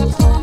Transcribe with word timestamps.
Oh, 0.00 0.37